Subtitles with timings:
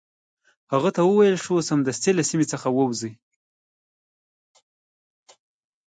[0.73, 3.11] هغه ته وویل شو سمدستي له سیمي څخه ووزي.